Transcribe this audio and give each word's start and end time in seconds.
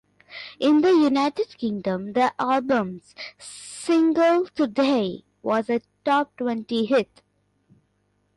In 0.59 0.81
the 0.81 0.89
United 0.91 1.49
Kingdom, 1.59 2.13
the 2.13 2.33
album's 2.39 3.13
single 3.37 4.47
"Today" 4.47 5.25
was 5.43 5.69
a 5.69 5.79
top-twenty 6.03 6.85
hit. 6.87 7.21